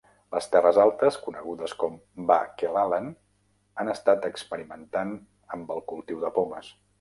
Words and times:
Les 0.35 0.45
terres 0.53 0.77
altes, 0.83 1.17
conegudes 1.25 1.75
com 1.83 1.99
Ba'Kelalan, 2.31 3.11
han 3.83 3.93
estat 3.93 4.27
experimentant 4.31 5.13
amb 5.59 5.77
el 5.77 5.85
cultiu 5.93 6.25
de 6.27 6.35
pomes. 6.41 6.73